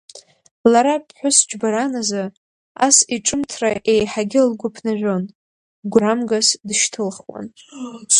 Лара 0.71 0.95
ԥҳәыс 1.05 1.37
џьбаран 1.47 1.93
азы, 2.01 2.23
ас 2.85 2.97
иҿымҭра 3.15 3.71
еиҳагьы 3.91 4.41
лгәы 4.49 4.69
ԥнажәон, 4.73 5.23
гәрамгас 5.91 6.47
дышьҭылхуан. 6.67 7.45